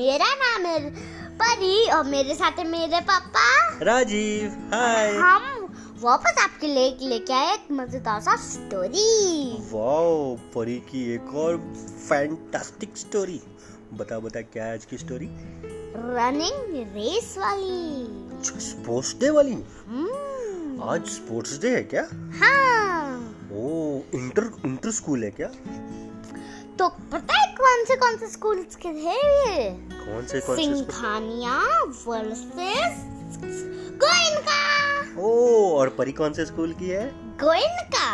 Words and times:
मेरा 0.00 0.26
नाम 0.34 0.66
है 0.66 0.78
परी 1.40 1.90
और 1.92 2.04
मेरे 2.04 2.34
साथ 2.34 2.58
है 2.58 2.66
मेरे 2.68 3.00
पापा। 3.00 3.42
राजीव 3.84 4.52
हाय 4.72 5.10
हम 5.16 5.42
वापस 6.02 6.38
आपके 6.42 6.66
लिए 6.66 7.08
लेके 7.08 7.32
आए 7.32 7.52
एक 7.54 7.66
मज़ेदार 7.72 8.20
सा 8.20 8.36
स्टोरी 8.44 9.04
वाओ 9.72 10.14
परी 10.54 10.78
की 10.90 11.02
एक 11.14 11.34
और 11.34 11.58
फैंटास्टिक 12.08 12.96
स्टोरी 12.96 13.40
बता 13.92 14.18
बता 14.18 14.40
क्या 14.54 14.64
है 14.64 14.72
आज 14.72 14.84
की 14.84 14.98
स्टोरी 14.98 15.28
रनिंग 16.16 16.76
रेस 16.96 17.34
वाली। 17.38 18.40
स्पोर्ट्स 18.60 19.14
डे 19.20 19.30
वाली? 19.30 19.52
हम्म, 19.86 20.82
आज 20.90 21.08
स्पोर्ट्स 21.10 21.60
डे 21.62 21.76
है 21.76 21.82
क्या? 21.84 22.08
हाँ। 22.40 23.36
ओ 23.54 23.68
इंटर 24.14 24.50
इंटर 24.66 24.90
स्कूल 24.92 25.24
है 25.24 25.30
क्या? 25.30 25.52
तो 26.80 26.88
पता 26.88 27.34
है 27.36 27.46
कौन 27.54 27.84
से 27.84 27.96
कौन 27.96 28.16
से 28.16 28.26
स्कूल 28.28 28.62
के 28.82 28.88
थे 28.88 29.14
ये? 29.14 29.70
कौन 29.70 30.26
से 30.26 30.40
कौन 30.40 30.56
से 30.56 30.62
सिंघानिया 30.62 31.56
वर्सेस 32.06 32.94
गोयनका 34.04 34.60
ओ 35.22 35.32
और 35.78 35.88
परी 35.88 36.12
कौन 36.12 36.32
से 36.32 36.46
स्कूल 36.46 36.72
की 36.72 36.88
है? 36.88 37.04
गोयनका 37.42 38.08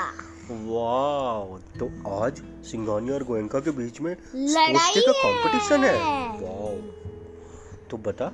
वाओ 0.51 1.59
तो 1.79 1.91
आज 2.23 2.43
सिंघानिया 2.71 3.15
और 3.15 3.25
गोयनका 3.25 3.61
के 3.61 3.71
बीच 3.71 4.01
में 4.01 4.11
लड़ाई 4.35 5.01
का 5.01 5.13
कंपटीशन 5.13 5.85
है? 5.85 5.97
वाओ। 6.43 6.75
तो 7.91 7.97
बता 7.97 8.33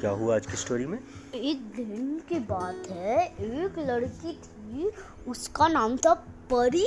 क्या 0.00 0.10
हुआ 0.10 0.36
आज 0.36 0.46
की 0.46 0.56
स्टोरी 0.56 0.86
में? 0.86 0.98
एक 1.34 1.62
दिन 1.76 2.20
की 2.28 2.38
बात 2.52 2.90
है 2.90 3.24
एक 3.24 3.78
लड़की 3.78 4.32
थी 4.44 4.90
उसका 5.28 5.68
नाम 5.68 5.96
था 5.96 6.14
परी। 6.52 6.86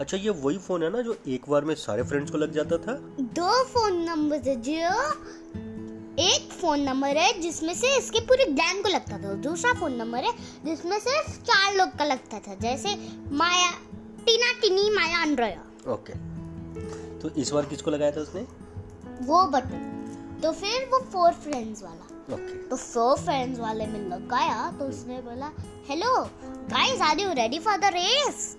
अच्छा 0.00 0.16
ये 0.16 0.30
वही 0.42 0.58
फ़ोन 0.58 0.82
है 0.82 0.90
ना 0.90 1.00
जो 1.02 1.16
एक 1.28 1.48
बार 1.48 1.64
में 1.64 1.74
सारे 1.74 2.02
फ्रेंड्स 2.02 2.30
को 2.30 2.38
लग 2.38 2.52
जाता 2.52 2.76
था? 2.78 2.92
दो 3.38 3.64
फ़ोन 3.64 3.96
नंबर 4.02 4.48
है 4.48 4.54
जो 4.62 4.92
एक 6.22 6.52
फ़ोन 6.52 6.80
नंबर 6.80 7.16
है 7.16 7.32
जिसमें 7.40 7.74
से 7.74 7.96
इसके 7.96 8.20
पूरे 8.26 8.44
गैंग 8.52 8.82
को 8.82 8.88
लगता 8.88 9.18
था। 9.18 9.32
दूसरा 9.42 9.72
फ़ोन 9.80 9.94
नंबर 9.94 10.24
है 10.24 10.32
जिसमें 10.64 10.98
सिर्फ़ 10.98 11.30
चार 11.42 11.74
लोग 11.74 11.96
का 11.98 12.04
लगता 12.04 12.38
था 12.38 12.54
जैसे 12.62 12.94
Maya 13.36 13.70
Tina 14.26 14.52
Tiny 14.60 14.88
Maya 14.90 15.22
Andrea 15.22 15.92
okay 15.92 16.12
तो 17.20 17.30
इस 17.40 17.50
बार 17.52 17.66
किसको 17.66 17.90
लगाया 17.90 18.10
था 18.10 18.20
उसने? 18.20 18.40
वो 19.26 19.44
बटन। 19.46 19.94
तो 20.42 20.52
फिर 20.52 20.88
वो 20.92 20.98
फोर 21.12 21.32
फ्रेंड्स 21.44 21.82
वाला। 21.82 22.34
ओके 22.34 22.56
तो 22.68 22.76
फोर 22.76 23.16
फ्रेंड्स 23.18 23.60
वाले 23.60 23.86
में 23.86 24.00
लगाया 24.08 24.70
तो 24.78 24.84
उसने 24.84 25.20
बोला 25.22 25.50
hello 25.88 26.14
guys 26.72 27.00
are 27.02 27.20
you 27.20 27.32
ready 27.34 27.58
for 27.58 27.76
the 27.76 27.90
race 27.94 28.56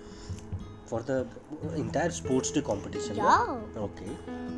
for 0.90 1.02
the 1.10 1.74
entire 1.78 2.10
sports 2.10 2.54
day 2.54 2.60
competition 2.70 3.14
Yeah. 3.14 3.78
Okay 3.84 4.10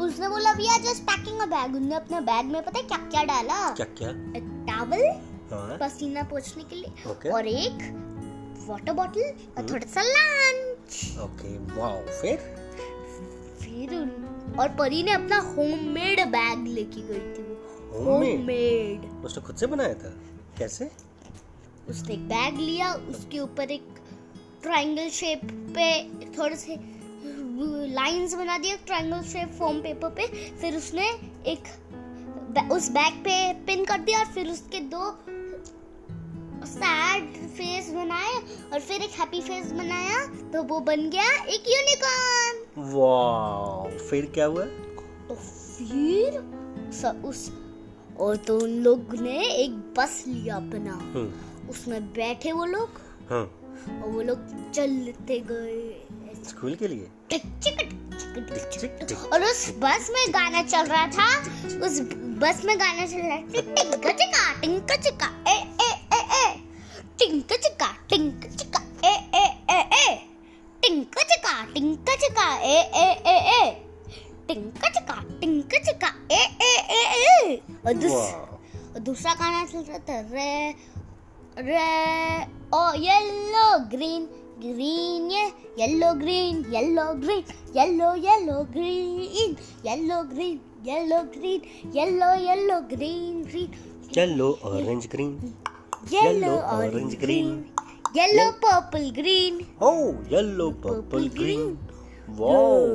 उसने 0.05 0.29
बोला 0.29 0.53
we 0.53 0.67
are 0.75 0.81
just 0.83 1.03
packing 1.03 1.41
a 1.41 1.47
bag 1.47 1.75
उन्होंने 1.77 1.95
अपने 1.97 2.21
बैग 2.21 2.47
में 2.53 2.63
पता 2.65 2.79
है 2.79 2.87
क्या 2.87 2.99
क्या 2.99 3.23
डाला? 3.25 3.71
क्या 3.71 3.87
क्या 3.99 4.09
एक 4.09 4.49
टॉवल 4.71 5.07
हाँ। 5.53 5.77
पसीना 5.81 6.23
पोछने 6.23 6.65
के 6.65 6.77
लिए 6.77 6.93
Okay. 7.13 7.33
और 7.35 7.47
एक 7.47 7.83
वाटर 8.69 8.93
बॉटल 8.93 9.33
और 9.59 9.71
थोड़ा 9.71 9.87
सा 9.87 10.03
लंच 10.03 11.19
ओके 11.21 11.57
वाओ 11.81 12.01
फिर? 12.21 12.37
फिर 13.61 13.95
और 14.61 14.69
परी 14.69 15.03
ने 15.03 15.13
अपना 15.13 15.39
होममेड 15.39 16.25
बैग 16.29 16.67
लेके 16.67 17.01
गई 17.01 17.21
थी 17.35 17.43
वो। 17.43 17.57
Homemade? 17.93 18.07
होममेड 18.07 19.25
उसने 19.25 19.43
खुद 19.43 19.57
से 19.57 19.67
बनाया 19.67 19.95
था? 19.95 20.15
कैसे? 20.59 20.91
उसने 21.89 22.15
एक 22.15 22.29
बैग 22.29 22.59
लिया 22.59 22.93
उसके 22.95 23.39
ऊपर 23.39 23.71
एक 23.71 23.92
ट्रायंगल 24.63 25.09
शेप 25.09 25.41
पे 25.45 26.05
थोड़े 26.39 26.57
से 26.57 26.77
लाइंस 27.95 28.35
बना 28.35 28.59
दिया 28.59 28.77
ट्रायंगल 28.77 29.23
शेप 29.23 29.53
फॉर्म 29.59 29.81
पेपर 29.81 30.09
पे 30.09 30.27
फिर 30.61 30.77
उसने 30.77 31.09
एक 31.47 32.73
उस 32.73 32.91
बैग 32.91 33.15
पे 33.15 33.53
पिन 33.53 33.85
कर 33.85 33.99
दिया 33.99 34.19
और 34.19 34.25
फिर 34.25 34.49
उसके 34.49 34.81
दो 34.81 35.19
सैड 36.67 37.25
फेस 37.31 37.91
बनाए 37.91 38.33
और 38.73 38.81
फिर 38.81 39.03
एक 39.03 39.11
हैप्पी 39.11 39.41
फेस 39.41 39.73
बनाया 39.73 40.27
तो 40.27 40.63
वो 40.63 40.81
बन 40.81 41.11
गया 41.11 41.45
एक 41.45 41.65
यूनिकॉर्न 41.69 42.93
वाओ 42.95 43.89
फिर 43.91 44.27
क्या 44.27 44.47
हुआ? 44.47 44.65
तो 45.29 45.35
फिर 45.35 46.39
उस 47.25 47.53
और 48.21 48.37
तो 48.37 48.59
उन 48.59 48.71
लोग 48.71 49.15
ने 49.15 49.45
एक 49.47 49.71
बस 49.71 50.25
लिया 50.29 50.57
अपना। 50.57 50.93
हम्म। 50.93 51.69
उसमें 51.71 52.13
बैठे 52.13 52.53
वो 52.53 52.65
लोग। 52.65 53.01
हाँ 53.31 53.62
और 53.89 54.09
वो 54.11 54.23
लोग 54.23 54.71
चलते 54.73 55.39
गए। 55.51 56.45
स्कूल 56.49 56.75
के 56.75 56.89
लिए? 56.89 57.09
टिक 57.31 57.43
टिक 57.65 59.19
और 59.33 59.43
उस 59.45 59.69
बस 59.83 60.09
में 60.15 60.25
गाना 60.35 60.63
चल 60.63 60.87
रहा 60.93 61.07
था। 61.17 61.29
उस 61.87 62.01
बस 62.43 62.63
में 62.65 62.79
गाना 62.81 63.07
चल 63.07 63.19
रहा 63.19 63.37
था 63.37 63.61
टिंक 63.61 64.07
चिका 64.21 64.61
टिंक 64.61 64.93
चिका 65.05 65.29
ए 65.53 65.57
ए 65.87 65.91
ए 66.15 66.21
ए। 66.43 66.55
टिंक 67.19 67.53
चिका 67.53 67.93
टिंक 68.11 68.47
चिका 68.57 68.81
ए 69.09 69.15
ए 69.41 69.45
ए 69.71 69.81
ए। 70.03 70.15
टिंक 70.83 71.19
चिका 71.33 71.55
टिंक 71.75 72.07
चिका 72.23 72.47
ए 72.65 72.77
ए 73.03 73.07
ए 73.33 73.37
ए। 73.61 73.71
टिंक 74.49 74.79
चिका 74.85 75.21
टिंक 75.41 75.75
चिका 75.87 76.09
ए 76.33 76.43
ए 76.63 76.75
ए 76.97 77.03
ए। 77.27 77.61
और 77.87 79.01
दूसरा 79.01 79.35
गाना 79.35 79.65
चल 79.67 79.85
रहा 79.89 79.99
था 80.09 80.21
रे 80.33 80.75
red 81.57 82.49
oh 82.73 82.95
yellow 82.97 83.85
green 83.93 84.27
green 84.59 85.29
yeah 85.31 85.51
yellow 85.77 86.15
green 86.15 86.65
yellow 86.73 87.15
green 87.15 87.45
yellow 87.75 88.15
yellow 88.15 88.65
green 88.65 89.59
yellow 89.85 90.25
green 90.25 90.61
yellow 90.83 91.25
green 91.25 91.61
yellow 91.93 92.33
yellow 92.41 92.81
green 92.89 93.45
green 93.45 93.71
yellow 94.13 94.59
orange 94.65 95.11
green 95.11 95.55
yellow 96.09 96.65
orange 96.73 97.19
green 97.19 97.69
yellow 98.15 98.53
purple 98.53 99.13
green 99.13 99.67
oh 99.83 100.17
yellow 100.31 100.73
purple 100.73 101.29
green 101.29 101.77
wow, 102.29 102.89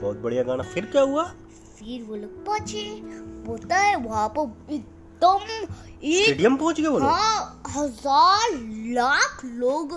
बहुत 0.00 0.16
बढ़िया 0.22 0.42
गाना 0.42 0.62
फिर 0.74 0.86
क्या 0.90 1.02
हुआ 1.02 1.24
फिर 1.78 2.02
वो 2.02 2.16
लोग 2.16 2.44
पहुँचे 2.46 2.84
बोलता 3.46 3.76
है 3.76 3.96
वहाँ 3.96 4.28
पर 4.38 4.82
एक 5.22 6.22
स्टेडियम 6.22 6.56
पहुँच 6.56 6.80
गए 6.80 6.88
हाँ 7.00 7.62
हज़ार 7.76 8.52
लाख 8.94 9.44
लोग 9.44 9.94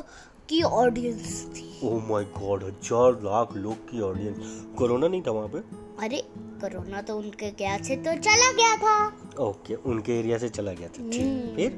की 0.50 0.62
ऑडियंस 0.64 1.46
थी। 1.56 1.66
ओह 1.84 2.08
माय 2.10 2.24
गॉड 2.38 2.64
हज़ार 2.64 3.20
लाख 3.24 3.56
लोग 3.58 3.76
की 3.90 4.02
ऑडियंस 4.02 4.64
कोरोना 4.78 5.08
नहीं 5.08 5.22
था 5.22 5.32
वहाँ 5.32 5.48
पे? 5.48 5.58
अरे 6.06 6.22
कोरोना 6.62 7.02
तो 7.02 7.18
उनके 7.18 7.50
क्या 7.52 7.78
से 7.84 7.96
तो 7.98 8.16
चला 8.20 8.52
गया 8.54 8.76
था। 8.78 9.44
ओके 9.44 9.76
उनके 9.92 10.20
एरिया 10.20 10.38
से 10.38 10.50
चला 10.50 10.72
गया 10.74 10.88
था। 10.88 11.10
ठीक 11.10 11.22
हम्म। 11.22 11.56
फिर? 11.56 11.72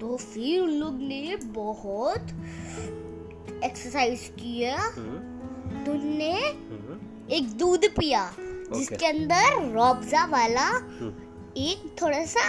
तो 0.00 0.16
फिर 0.16 0.60
उन 0.60 0.70
लोग 0.70 0.94
ने 0.98 1.36
बहुत 1.44 2.30
एक्सरसाइज 3.64 4.20
किया। 4.36 4.76
हम्म, 4.76 5.84
तो 5.84 5.92
उनने 5.92 6.32
हम्म, 6.32 6.98
एक 7.30 7.50
दूध 7.58 7.84
पिया 7.96 8.30
जिसके 8.38 9.06
अंदर 9.06 9.72
रॉब्जा 9.72 10.24
वाला 10.26 10.68
एक 11.56 11.96
थोड़ा 12.02 12.24
सा 12.24 12.40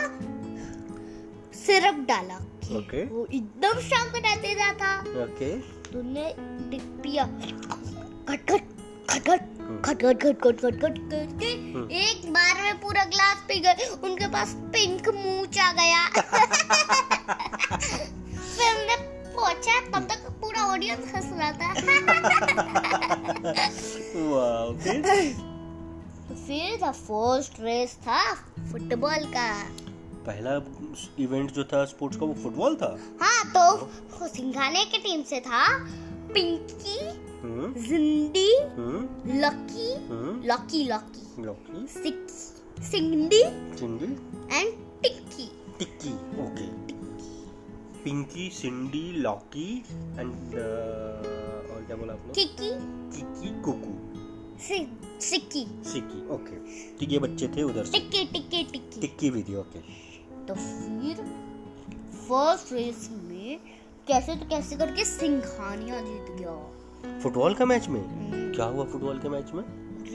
सिरप 1.59 1.95
डाला। 1.95 2.36
ओके। 2.77 3.06
वो 3.06 3.27
एकदम 3.33 3.80
शांत 3.80 4.15
रहते 4.15 4.53
रहा 4.53 4.74
था। 4.74 5.00
ओके। 5.00 5.57
तो 5.57 5.92
तूने 5.92 6.33
पिया। 6.74 7.25
खट 8.30 8.51
खटखट 9.09 9.42
हम्म। 9.59 9.81
खटखट 9.81 10.24
खटखट 10.24 10.62
खटखट 10.62 10.81
करके 10.81 11.45
हम्म। 11.45 11.92
एक 11.92 12.33
बार 12.33 12.62
में 12.62 12.81
पूरा 12.81 13.03
ग्लास 13.03 13.38
पी 13.48 13.59
गए। 13.59 13.74
उनके 14.03 14.27
पास 14.27 14.53
पिंक 14.57 15.09
मूच 15.09 15.59
आ 15.59 15.71
गया। 15.71 16.07
फिर 16.07 16.24
हमने 18.68 18.95
पहुँचा 19.36 19.80
तब 19.80 20.07
तक 20.07 20.31
पूरा 20.31 20.62
ऑडियंस 20.62 21.12
हंस 21.15 21.30
रहा 21.33 21.51
था। 21.51 21.74
वाह 24.15 24.71
फिर 26.36 26.80
फिर 26.80 26.89
द 26.89 26.92
फ़र्स्ट 26.92 27.54
रेस 27.60 27.95
था 27.95 28.33
फुटबॉल 28.72 29.25
का। 29.25 29.63
पहला 30.25 30.56
इवेंट 31.19 31.51
जो 31.51 31.63
था 31.63 31.86
स्पोर्ट्स 31.86 32.18
का 32.18 32.25
वो 32.25 32.33
फुटबॉल 32.33 32.75
था? 32.75 33.00
हाँ 33.22 33.50
तो 33.57 34.28
सिंघाने 34.28 34.86
की 34.86 34.98
टीम 34.98 35.24
से 35.24 35.39
था 35.39 35.88
पिंकी 36.33 37.10
हम्म। 37.42 37.81
जिंदी 37.81 38.57
हम्म। 38.57 39.39
Lucky 39.39 39.94
hmm. 39.94 40.42
Lucky 40.45 40.83
Lucky. 40.83 41.44
Lucky. 41.44 41.88
Six 42.04 42.33
Cindy 42.92 43.44
Cindy? 43.78 44.06
And 44.57 44.74
tikki. 45.01 45.51
Tikki 45.80 46.13
okay 46.13 46.92
Pinky 48.04 48.50
Cindy 48.50 49.12
Lockie 49.12 49.78
and 49.92 50.33
और 51.72 51.83
क्या 51.88 51.95
बोला 51.95 52.13
आपने? 52.13 52.33
Kiki 52.33 52.69
Kiki 53.18 53.62
Kuku. 53.62 54.10
सिक्की। 54.61 55.65
सिक्की। 55.91 56.27
ओके। 56.33 56.55
ठीक 56.97 57.11
ये 57.11 57.19
बच्चे 57.19 57.47
थे 57.47 57.63
उधर 57.63 57.85
से। 57.85 57.91
टिक्की 57.91 58.25
टिक्की 58.25 58.63
टिक्की। 58.63 59.01
टिक्की 59.01 59.29
भी 59.29 59.43
थी 59.43 59.55
ओके। 59.55 59.79
तो 60.47 60.55
फिर 60.55 61.23
फ़र्स्ट 62.27 62.73
रेस 62.73 63.09
में 63.23 63.59
कैसे 64.07 64.35
तो 64.35 64.45
कैसे 64.45 64.75
करके 64.75 65.05
सिंघानिया 65.05 65.99
जीत 66.01 66.35
गया। 66.39 67.19
फुटबॉल 67.23 67.53
का 67.53 67.65
मैच 67.65 67.87
में? 67.87 68.03
क्या 68.55 68.65
हुआ 68.65 68.85
फुटबॉल 68.85 69.19
के 69.19 69.29
मैच 69.29 69.51
में? 69.53 69.63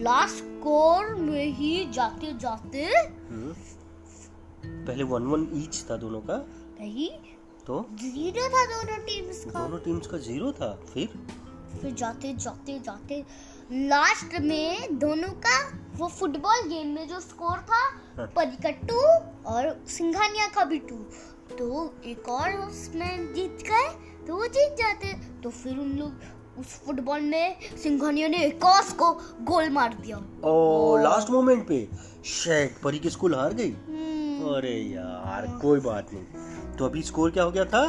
लास्ट 0.02 0.36
स्कोर 0.36 1.14
में 1.14 1.46
ही 1.46 1.90
जाते 1.90 2.32
जाते 2.38 2.84
हम्म, 2.84 3.52
पहले 4.86 5.04
वन 5.04 5.22
वन 5.22 5.48
ईच 5.54 5.84
था 5.90 5.96
दोनों 5.96 6.20
का। 6.20 6.36
नहीं 6.80 7.08
तो? 7.66 7.84
ज़ीरो 8.00 8.48
था 8.48 8.64
दोनों 8.66 8.98
टीम्स 9.06 9.44
का। 9.44 9.60
दोनों 9.60 9.78
टीम्स 9.78 10.06
का 10.06 10.18
ज़ीरो 10.18 10.52
था 10.52 10.72
फिर? 10.92 11.18
फिर 11.80 11.94
जाते 11.94 12.34
जाते 12.34 12.78
जाते 12.78 13.22
लास्ट 13.72 14.38
में 14.40 14.98
दोनों 14.98 15.28
का 15.28 15.56
वो 15.96 16.08
फुटबॉल 16.08 16.68
गेम 16.68 16.88
में 16.88 17.08
जो 17.08 17.20
स्कोर 17.20 17.56
था 17.58 17.80
हाँ। 18.16 18.26
परी 18.26 18.56
का 18.62 18.70
टू 18.86 18.98
और 19.50 19.84
सिंघानिया 19.88 20.46
का 20.46 20.64
भी 20.64 20.78
टू 20.78 20.96
तो 21.56 21.94
एक 22.04 22.28
और 22.28 22.52
उसमें 22.52 23.34
जीत 23.34 23.64
गए 23.66 23.88
तो 24.26 24.36
वो 24.36 24.46
जीत 24.46 24.76
जाते। 24.78 25.12
तो 25.42 25.50
फिर 25.50 25.78
उन 25.78 25.92
लोग 25.92 26.58
उस 26.58 26.66
फुटबॉल 26.66 27.20
में 27.20 27.56
सिंघानिया 27.82 28.28
ने 28.28 28.44
एक 28.44 28.64
और 28.64 28.82
को 28.82 29.12
गोल 29.42 29.70
मार 29.70 29.94
दिया। 29.94 30.16
ओ 30.44 30.96
लास्ट 30.96 31.30
मोमेंट 31.30 31.66
पे। 31.68 31.88
शेट 32.24 32.80
परी 32.82 32.98
की 32.98 33.10
स्कूल 33.10 33.34
हार 33.34 33.52
गई। 33.52 33.70
हम्म, 33.70 34.54
अरे 34.54 34.76
यार 34.82 35.46
कोई 35.62 35.80
बात 35.80 36.12
नहीं। 36.12 36.76
तो 36.76 36.84
अभी 36.84 37.02
स्कोर 37.02 37.30
क्या 37.30 37.44
हो 37.44 37.50
गया 37.50 37.64
था? 37.64 37.84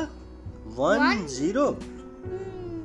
वन. 0.78 1.26
ज़ीरो। 1.30 1.72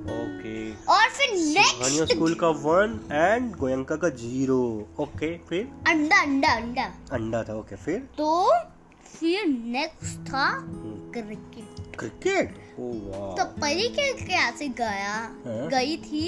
ओके 0.03 0.73
और 0.93 1.09
फिर 1.11 1.33
नेक्स्ट 1.35 2.13
स्कूल 2.13 2.35
का 2.35 2.49
वन 2.63 2.99
एंड 3.13 3.55
गोयंका 3.57 3.97
का 3.97 4.09
ज़ीरो 4.23 4.61
ओके 5.01 5.37
फिर? 5.49 5.69
अंडा 5.89 6.21
अंडा 6.23 6.53
अंडा। 6.57 6.85
अंडा 7.13 7.43
था 7.43 7.55
ओके 7.55 7.77
फिर? 7.77 7.99
तो 8.19 8.51
फिर 9.07 9.47
नेक्स्ट 9.47 10.29
था 10.29 10.49
क्रिकेट 11.15 11.97
क्रिकेट 11.99 12.55
ओ 12.81 12.91
वाह 13.07 13.35
तो 13.37 13.45
परी 13.61 13.89
के 13.97 14.13
क्या 14.25 14.51
से 14.59 14.69
गया। 14.81 15.13
हाँ? 15.13 15.69
गई 15.71 15.97
थी 15.97 16.27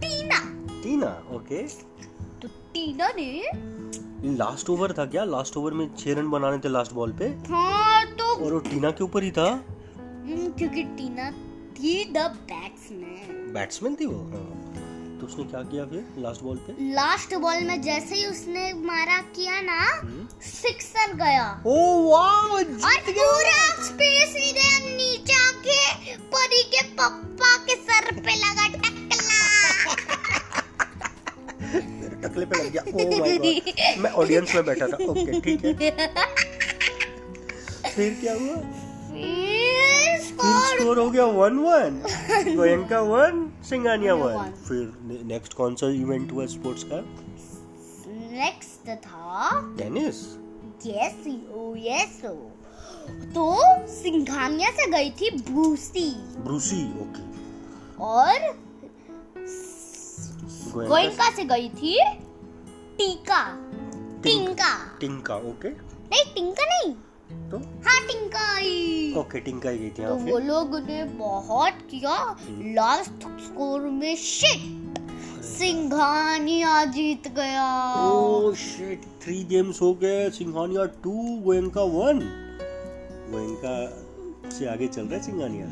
टीना। 0.00 0.38
टीना 0.82 1.10
ओके 1.34 1.62
तो 2.42 2.48
टीना 2.74 3.08
ने 3.16 3.30
लास्ट 4.38 4.70
ओवर 4.70 4.92
था 4.98 5.04
क्या? 5.06 5.24
लास्ट 5.24 5.56
ओवर 5.56 5.72
में 5.72 5.88
छह 5.96 6.14
रन 6.14 6.30
बनाने 6.30 6.58
थे 6.58 6.68
लास्ट 6.68 6.92
बॉल 6.92 7.12
पे? 7.12 7.28
हाँ 7.50 8.04
तो 8.18 8.24
और 8.44 8.52
वो 8.52 8.58
टीना 8.68 8.90
के 8.90 9.04
ऊपर 9.04 9.22
ही 9.22 9.30
था? 9.30 9.46
हम्म, 9.46 10.50
क्योंकि 10.52 10.82
टीना 10.98 11.30
थी 11.82 12.04
द 12.04 12.18
बैट्समैन 12.50 13.52
बैट्समैन 13.54 13.94
थी 13.94 14.06
वो 14.06 14.18
हाँ। 14.32 15.18
तो 15.20 15.26
उसने 15.26 15.44
क्या 15.44 15.60
किया 15.62 15.84
फिर 15.84 16.04
लास्ट 16.18 16.42
बॉल 16.42 16.56
पे? 16.56 16.72
लास्ट 16.94 17.34
बॉल 17.34 17.64
में 17.64 17.82
जैसे 17.82 18.14
ही 18.14 18.26
उसने 18.26 18.72
मारा 18.72 19.18
किया 19.36 19.60
ना 19.60 19.78
हम्म। 20.02 20.26
सिक्सर 20.42 21.12
गया। 21.16 21.62
ओ 21.66 21.76
और 22.12 22.64
पूरा 23.08 23.84
स्पेस 23.84 24.34
ही 24.36 24.52
नीचे 24.96 25.32
आके 25.32 26.16
परी 26.34 26.62
के 26.62 26.82
पप्पा 26.82 27.56
के 27.66 27.74
सर 27.74 28.10
पे 28.20 28.34
लगा 28.34 28.66
टकला। 28.68 29.40
मेरे 31.74 32.28
टकले 32.28 32.46
पे 32.46 32.64
लग 32.64 32.72
गया। 32.72 32.82
ओ 32.82 33.20
माय 33.20 33.38
गॉड 33.38 33.98
मैं 33.98 34.10
ऑडियंस 34.10 34.54
में 34.54 34.64
बैठा 34.64 34.86
था। 34.86 35.04
ओके 35.04 35.40
ठीक 35.40 35.64
है। 35.64 35.90
फिर 37.94 38.18
क्या 38.20 38.32
हुआ? 38.32 38.56
फिर 39.12 39.91
स्कोर 40.26 40.78
स्कोर 40.78 40.98
हो 40.98 41.08
गया 41.10 41.24
one 41.38 41.58
one 41.58 42.02
Goenka 42.56 43.00
one 43.10 43.46
Singhania 43.68 44.14
one 44.14 44.52
फिर 44.68 45.20
नेक्स्ट 45.32 45.54
कौन 45.54 45.74
सा 45.74 45.90
इवेंट 46.00 46.32
हुआ 46.32 46.46
स्पोर्ट्स 46.54 46.84
का? 46.92 47.00
नेक्स्ट 48.34 48.88
था। 49.06 49.50
टेनिस 49.78 50.24
यस 50.86 51.26
ओ 51.54 51.74
यस 51.78 52.20
तो 53.34 53.44
सिंघानिया 53.92 54.70
से 54.70 54.86
गई 54.90 55.10
थी 55.20 55.30
ब्रूसी 55.38 56.08
ब्रूसी 56.38 56.82
ओके 57.02 57.24
और 58.04 58.50
गोयंका 60.88 61.30
से 61.36 61.44
गई 61.44 61.68
थी 61.80 61.98
टीका 62.98 63.42
टिंका 64.22 64.72
टिंका 65.00 65.36
ओके 65.50 65.68
नहीं 65.68 66.24
टिंका 66.34 66.64
नहीं. 66.64 66.94
तो? 67.50 67.58
हाँ 67.92 68.00
टिंका 68.06 69.20
ओके 69.20 69.40
टिंका 69.40 69.70
ही 69.70 69.78
गई 69.78 69.88
थी 69.88 70.04
तो 70.04 70.14
वो 70.16 70.38
लोग 70.38 70.74
ने 70.86 71.02
बहुत 71.04 71.78
किया। 71.90 72.14
लास्ट 72.76 73.26
स्कोर 73.44 73.80
में 73.80 74.14
शिट 74.16 74.98
सिंघानिया 75.44 76.84
जीत 76.84 77.28
गया। 77.28 77.66
ओ 78.04 78.52
शिट 78.54 79.02
थ्री 79.22 79.42
गेम्स 79.44 79.80
हो 79.82 79.92
गए 79.94 80.30
सिंघानिया 80.30 80.84
टू 81.04 81.12
गोयंका 81.44 81.82
वन 81.82 82.20
गोयंका 83.30 83.74
से 84.50 84.66
आगे 84.66 84.88
चल 84.88 85.02
रहा 85.02 85.14
है 85.14 85.22
सिंघानिया। 85.22 85.66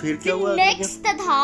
फिर 0.00 0.16
क्या 0.16 0.34
हुआ? 0.34 0.54
नेक्स्ट 0.54 1.08
था 1.08 1.42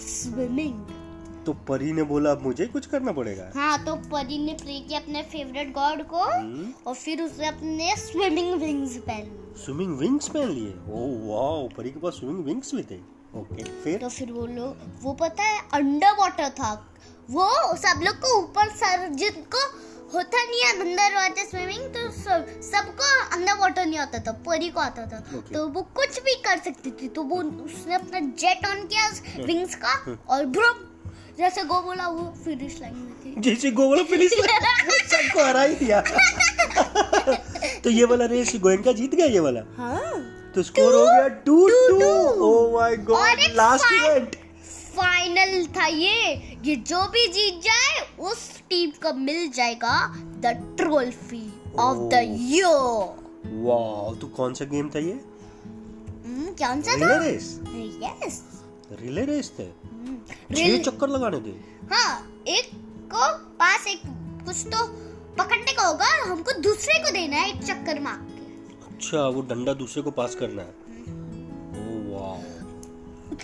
स्विमिंग 0.00 0.99
तो 1.46 1.52
परी 1.68 1.92
ने 1.92 2.02
बोला 2.02 2.30
अब 2.30 2.42
मुझे 2.42 2.66
कुछ 2.66 2.86
करना 2.86 3.12
पड़ेगा? 3.12 3.50
हाँ 3.54 3.84
तो 3.84 3.94
परी 4.10 4.38
ने 4.38 4.54
प्रे 4.54 4.78
किया 4.80 5.00
अपने 5.00 5.22
फेवरेट 5.22 5.72
गॉड 5.74 6.02
को 6.06 6.22
हम्म, 6.24 6.72
और 6.86 6.94
फिर 6.94 7.22
उसने 7.22 7.46
अपने 7.46 7.94
स्विमिंग 7.96 8.54
विंग्स 8.60 8.96
पहन 9.08 9.54
स्विमिंग 9.64 9.96
विंग्स 9.98 10.28
पहन 10.28 10.48
लिए? 10.48 10.72
ओ 10.88 11.06
वाओ 11.28 11.68
परी 11.68 11.90
के 11.90 12.00
पास 12.00 12.14
स्विमिंग 12.14 12.44
विंग्स 12.44 12.74
भी 12.74 12.82
थे। 12.82 12.98
ओके 13.40 13.64
फिर? 13.82 13.98
तो 13.98 14.08
फिर 14.08 14.32
वो 14.32 14.46
लोग 14.46 14.76
वो 15.02 15.12
पता 15.12 15.42
है 15.42 15.60
अंडर 15.74 16.12
वाटर 16.20 16.48
था। 16.50 16.72
वो 17.30 17.48
सब 17.76 18.00
लोग 18.04 18.16
को 18.16 18.38
ऊपर 18.38 18.68
सर 18.76 19.08
जिनको 19.14 19.66
होता 20.14 20.42
नहीं 20.44 20.60
है 20.60 20.70
अंदर 20.80 21.14
वाटर 21.16 21.44
स्विमिंग 21.46 21.82
तो 21.94 22.10
सब 22.12 22.46
सबको 22.62 23.10
अंडर 23.36 23.58
वाटर 23.58 23.86
नहीं 23.86 23.98
आता 23.98 24.18
था 24.18 24.32
परी 24.46 24.68
को 24.68 24.80
आता 24.80 25.06
था। 25.06 25.22
Okay. 25.30 25.52
तो 25.54 25.66
वो 25.68 25.82
कुछ 25.96 26.18
भी 26.22 26.34
कर 26.46 26.58
सकती 26.58 26.90
थी। 26.90 27.08
तो 27.08 27.22
वो 27.22 27.42
उसने 27.64 27.94
अपना 27.94 28.20
जेट 28.20 28.66
ऑन 28.66 28.86
किया. 28.86 29.08
विंग्स 29.46 29.74
का 29.74 29.94
और 30.28 30.46
ब्रुम 30.46 30.86
जैसे 31.40 31.62
गो 31.64 31.80
बोला 31.82 32.06
वो 32.08 32.22
फिनिश 32.44 32.78
लाइन 32.80 32.94
में 32.94 33.12
थी। 33.24 33.40
जैसे 33.40 33.70
गोवल 33.80 34.02
फिनिश 34.10 34.32
लाइन 34.40 34.90
सबको 35.12 35.44
हरा 35.46 35.62
ही 35.62 35.74
दिया। 35.74 36.00
तो 37.84 37.90
ये 37.90 38.04
वाला 38.04 38.24
रेस 38.32 38.52
गोयंका 38.62 38.92
जीत 38.92 39.14
गया 39.14 39.26
ये 39.26 39.40
वाला? 39.40 39.60
हाँ। 39.76 40.20
तो 40.54 40.62
स्कोर 40.62 40.94
हो 40.94 41.04
गया 41.06 41.28
two 41.46 41.56
two 41.68 42.06
oh 42.46 42.50
my 42.72 42.96
God 43.10 43.40
last 43.56 43.92
event 43.92 44.36
final 44.96 45.64
था 45.76 45.86
ये। 45.86 46.34
ये 46.64 46.76
जो 46.90 47.02
भी 47.12 47.26
जीत 47.32 47.60
जाए 47.64 48.00
उस 48.30 48.40
टीम 48.70 48.90
को 49.02 49.12
मिल 49.18 49.50
जाएगा 49.54 49.96
the 50.44 50.54
trophy 50.78 51.44
of 51.78 51.98
the 51.98 52.14
Oh. 52.14 52.40
Year 52.50 52.66
wow 53.64 54.14
तो 54.20 54.26
कौन 54.36 54.54
सा 54.54 54.64
गेम 54.64 54.88
था 54.94 54.98
ये? 54.98 55.12
हम्म, 56.24 56.46
कौन 56.62 56.82
सा 56.82 56.92
था? 56.92 56.96
Relay 56.96 57.30
race 57.30 57.58
yes 58.24 58.42
relay 59.02 59.24
race 59.24 59.50
थे। 59.58 59.64
छह 60.56 60.78
चक्कर 60.82 61.08
लगाने 61.08 61.40
थे। 61.40 61.54
हाँ 61.86 62.10
एक 62.48 62.70
को 63.12 63.28
पास 63.58 63.86
एक 63.86 64.02
कुछ 64.46 64.66
तो 64.66 64.86
पकड़ने 65.38 65.72
का 65.72 65.86
होगा 65.86 66.06
और 66.06 66.28
हमको 66.28 66.52
दूसरे 66.60 66.98
को 66.98 67.10
देना 67.10 67.36
है 67.36 67.48
एक 67.50 67.62
चक्कर 67.64 68.00
मार 68.00 68.18
के। 68.28 68.42
अच्छा 68.86 69.26
वो 69.28 69.42
डंडा 69.42 69.72
दूसरे 69.74 70.02
को 70.02 70.10
पास 70.10 70.34
करना 70.34 70.62
है। 70.62 70.88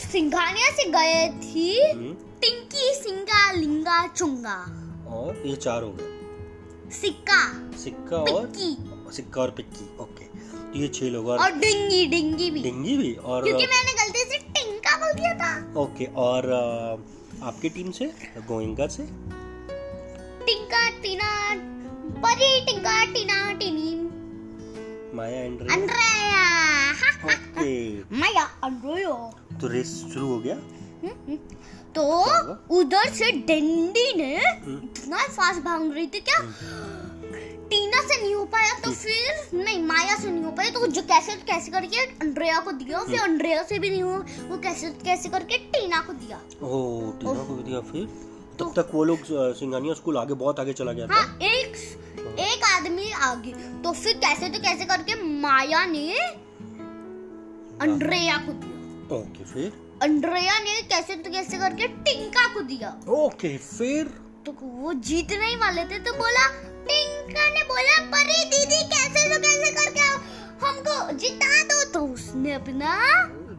सिंघानिया 0.03 0.71
से 0.71 0.85
गए 0.91 1.29
थी। 1.43 1.69
हम्म, 1.83 2.13
टिंकी 2.41 2.95
सिंगा 2.95 3.51
लिंगा 3.53 4.07
चुंगा। 4.07 4.57
और 5.09 5.43
ये 5.47 5.55
चार 5.57 5.83
हो 5.83 5.91
गए। 5.91 6.91
सिक्का। 6.93 7.39
सिक्का 7.79 8.17
और 8.17 8.53
सिक्का 9.13 9.41
और 9.43 9.51
पिक्की 9.51 9.85
ओके। 9.99 10.25
तो 10.25 10.79
ये 10.79 10.89
छह 10.89 11.07
लोग 11.07 11.29
और 11.29 11.53
डिंगी 11.55 12.05
डिंगी 12.07 12.51
भी। 12.51 12.63
डिंगी 12.63 12.97
भी 12.97 13.13
और 13.15 13.43
क्योंकि 13.45 13.67
मैंने 13.67 13.93
गलती 13.95 14.16
ओके 15.77 16.05
और 16.17 16.47
आपके 17.43 17.69
टीम 17.69 17.91
से 17.91 18.07
गोयंका 18.49 18.87
से? 18.87 19.03
टिंका 20.47 20.89
टीना 21.03 21.31
परी 22.23 22.61
टिंका 22.67 23.05
Tina 23.13 23.53
Tiny. 23.53 23.95
Maya 25.17 25.41
and 25.41 25.61
Andrea. 25.71 26.45
Okay. 27.25 28.01
Maya 28.21 28.45
Andrea 28.65 29.15
तो 29.61 29.69
रेस 29.69 29.95
शुरू 30.13 30.27
हो 30.27 30.39
गया? 30.39 30.57
तो 31.97 32.03
उधर 32.79 33.13
से 33.15 33.31
डेंडी 33.47 34.13
ने 34.17 34.35
हम्म। 34.37 34.77
इतना 34.85 35.19
फास्ट 35.27 35.61
भाग 35.61 35.93
रही 35.93 36.07
थी 36.07 36.21
क्या? 36.21 36.39
से 38.17 38.23
नहीं 38.23 38.35
हो 38.35 38.45
पाया 38.53 38.73
तो 38.81 38.91
फिर 38.93 39.59
नहीं 39.59 39.83
माया 39.83 40.17
से 40.17 40.31
नहीं 40.31 40.45
हो 40.45 40.51
पाया 40.51 40.71
तो 40.71 40.87
जो 40.87 41.03
कैसे 41.03 41.35
कैसे 41.51 41.71
करके 41.71 42.05
अंड्रेया 42.23 42.61
को 42.61 42.73
दिया 42.73 43.03
फिर 43.05 43.19
हम्म। 43.19 43.31
अंड्रेया 43.31 43.63
से 43.63 43.79
भी 43.79 43.91
नहीं 43.91 44.03
हो 44.03 44.13
वो 44.49 44.59
कैसे 44.59 44.91
कैसे 45.05 45.29
करके 45.29 45.59
टीना 45.73 46.01
को 46.07 46.13
दिया। 46.13 46.37
ओ 46.63 47.11
टीना 47.21 47.43
को 47.45 47.57
दिया 47.63 47.81
फिर? 47.93 48.07
तब 48.61 48.73
तक 48.77 48.91
वो 48.95 49.05
लोग 49.05 49.19
सिंघानिया 49.59 49.95
स्कूल 49.95 50.17
आगे 50.19 50.35
बहुत 50.35 50.61
आगे 50.61 50.73
चला 50.73 50.93
गया 50.93 51.07
था। 51.07 51.15
हाँ 51.15 51.39
एक 51.43 51.77
एक 52.41 52.65
आदमी 52.67 53.11
आगे। 53.25 53.53
तो 53.83 53.93
फिर 53.93 54.15
कैसे 54.19 54.49
तो 54.49 54.59
कैसे 54.61 54.85
करके 54.85 55.23
माया 55.41 55.85
ने 55.87 56.07
अंड्रेया 57.83 58.37
को 58.47 58.53
दिया। 58.53 59.17
ओके 59.17 59.45
फिर? 59.45 59.73
अंड्रेया 60.03 60.59
ने 60.61 60.81
कैसे 60.89 61.15
तो 61.17 61.31
कैसे 61.31 61.59
करके 61.59 61.87
टिंका 61.89 62.47
को 62.55 62.61
दिया। 62.71 62.97
ओके 63.19 63.57
फिर? 63.59 64.03
तो 64.47 64.53
वो 64.63 64.93
जीतने 65.07 65.47
ही 65.47 65.57
वाले 65.57 65.85
थे 65.85 65.99
तो 65.99 66.13
बोला 66.15 66.47
टिंका 66.89 67.16
ने 67.29 67.63
बोला 67.65 67.97
परी 68.13 68.45
दीदी 68.51 68.83
कैसे 68.93 69.29
तो 69.31 69.41
कैसे 69.43 69.71
करके 69.79 70.07
हमको 70.67 71.13
जिता 71.19 71.63
दो। 71.65 71.85
तो 71.93 72.07
उसने 72.15 72.53
अपना 72.55 72.95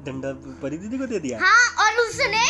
डंडा 0.05 0.31
परी 0.61 0.77
दीदी 0.77 0.97
को 0.97 1.05
दे 1.07 1.19
दिया? 1.19 1.39
हाँ 1.41 1.85
और 1.85 2.01
उसने 2.05 2.45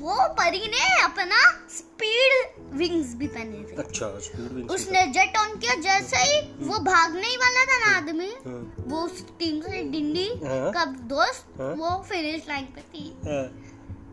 वो 0.00 0.16
परी 0.34 0.66
ने 0.66 0.84
अपना 1.04 1.40
स्पीड 1.70 2.76
विंग्स 2.78 3.14
भी 3.14 3.26
पहने 3.26 3.62
थे। 3.70 3.76
अच्छा 3.82 4.06
स्पीड 4.20 4.52
विंग 4.52 4.70
उसने 4.70 5.06
जेट 5.12 5.36
ऑन 5.36 5.56
किया 5.56 5.74
जैसे 5.82 6.16
ही 6.22 6.40
वो 6.66 6.78
भागने 6.84 7.26
ही 7.28 7.36
वाला 7.36 7.64
था 7.64 7.78
ना 7.78 7.96
आदमी 7.96 8.28
हाँ, 8.46 8.60
वो 8.86 9.00
उस 9.00 9.24
टीम 9.38 9.60
से 9.62 9.82
डिंडी 9.92 10.28
हाँ। 10.44 10.70
का 10.72 10.84
दोस्त 11.14 11.60
हाँ। 11.60 11.72
वो 11.74 11.96
फिनिश 12.08 12.44
लाइन 12.48 12.64
पे 12.74 12.80
थी। 12.82 13.06
हाँ, 13.26 13.44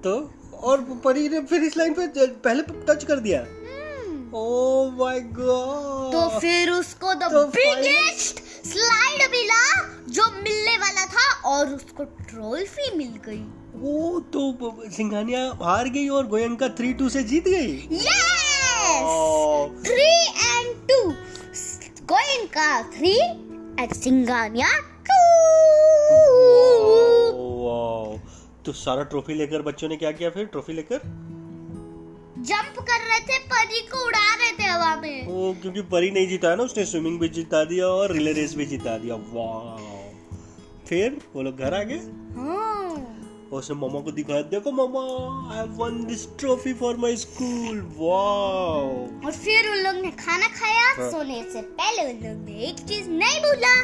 तो 0.04 0.14
और 0.64 0.82
परी 1.06 1.28
ने 1.30 1.66
इस 1.68 1.78
लाइन 1.78 1.94
पे 1.94 2.08
पहले 2.28 2.64
टच 2.88 3.04
कर 3.04 3.20
दिया? 3.20 3.46
माय 4.36 5.20
गॉड 5.36 6.12
तो 6.14 6.40
फिर 6.40 6.70
उसको 6.72 7.14
द 7.14 7.30
तो 7.32 7.44
बिगेस्ट 7.48 8.40
स्लाइड 8.68 9.22
मिला 9.32 9.64
जो 10.10 10.24
मिलने 10.34 10.78
वाला 10.78 11.06
था 11.06 11.28
और 11.50 11.74
उसको 11.74 12.04
ट्रॉफी 12.04 12.96
मिल 12.98 13.20
गई। 13.26 13.44
वो 13.76 14.20
तो 14.34 14.42
सिंघानिया 14.92 15.40
हार 15.62 15.90
गई 15.90 16.08
और 16.10 16.28
गोयंका 16.28 16.68
थ्री 16.70 16.94
टू 16.94 17.10
से 17.10 17.24
जीत 17.24 17.48
गई। 17.48 17.78
Three 19.86 20.12
and 20.46 20.76
two 20.90 21.00
Goenka 22.14 22.82
three 22.98 23.16
and 23.80 23.94
Singhania 23.94 24.70
two 25.10 25.20
तो 28.66 28.72
सारा 28.74 29.04
ट्रॉफी 29.04 29.34
लेकर 29.34 29.62
बच्चों 29.62 29.88
ने 29.90 29.96
क्या 29.98 30.12
किया 30.12 30.30
फिर? 30.30 30.46
ट्रॉफी 30.46 30.74
लेकर? 30.74 31.02
जंप 32.48 32.80
कर 32.88 33.00
रहे 33.08 33.20
थे 33.28 33.38
परी 33.52 33.82
को 33.88 34.06
उड़ा 34.08 34.34
रहे 34.36 34.52
थे 34.60 34.70
हवा 34.70 34.96
में। 35.02 35.28
वो 35.28 35.54
क्योंकि 35.62 35.82
परी 35.92 36.12
नहीं 36.12 36.28
जीता 36.28 36.50
है 36.50 36.56
ना 36.56 36.64
उसने 36.64 36.86
स्विमिंग 36.86 37.20
भी 37.20 37.30
जिता 37.38 37.64
दिया 37.66 37.88
और 38.00 38.12
रिले 38.14 38.32
रेस 38.34 38.56
भी 38.56 38.66
जिता 38.66 38.98
दिया। 38.98 39.16
वाह 39.34 39.94
फिर 40.88 41.18
वो 41.36 41.42
लोग 41.42 41.58
घर 41.58 41.74
आ 41.74 41.82
गए। 41.84 42.00
हाँ। 42.38 42.84
और 43.46 43.60
उसने 43.60 43.76
मामा 43.78 44.00
को 44.02 44.12
दिखाया 44.12 44.42
देखो 44.52 44.72
मामा 44.72 45.02
I 45.56 45.66
won 45.78 46.04
this 46.06 46.26
trophy 46.40 46.74
for 46.80 46.98
my 46.98 47.16
school 47.18 47.80
वाह 47.98 49.26
और 49.26 49.32
फिर 49.34 49.70
उन 49.72 49.78
लोग 49.78 50.02
ने 50.06 50.12
खाना 50.24 50.48
खाया 50.56 50.88
हाँ। 50.98 51.10
सोने 51.12 51.42
से 51.54 51.62
पहले 51.82 52.04
उन 52.12 52.24
लोग 52.26 52.44
ने 52.48 52.56
एक 52.70 52.80
चीज़ 52.90 53.10
नहीं 53.22 53.40
भूला। 53.46 53.76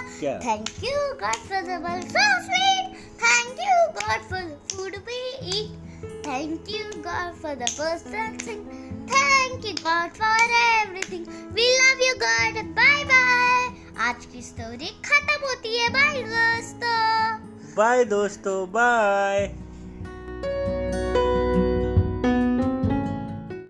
Thank 0.47 0.69
you 0.83 0.97
God 1.21 1.47
for 1.49 1.61
the 1.61 1.81
world 1.85 2.17
so 2.17 2.25
sweet 2.47 2.97
thank 3.23 3.63
you 3.67 3.77
God 3.99 4.29
for 4.31 4.41
the 4.41 4.59
food 4.73 4.95
we 5.09 5.21
eat 5.57 5.89
thank 6.26 6.70
you 6.70 6.84
God 7.02 7.34
for 7.42 7.54
the 7.54 7.68
person 7.80 8.38
thing 8.46 8.64
thank 9.10 9.66
you 9.66 9.72
God 9.82 10.10
for 10.20 10.54
everything 10.60 11.26
we 11.56 11.68
love 11.78 12.02
you 12.06 12.14
God 12.24 12.62
bye 12.80 13.04
bye 13.12 13.68
आज 14.08 14.26
की 14.32 14.42
story 14.42 14.90
खत्म 15.04 15.46
होती 15.46 15.76
है 15.78 15.88
bye 15.90 16.22
दोस्तों 16.32 17.74
bye 17.76 18.04
दोस्तों 18.10 18.58
bye 18.72 19.48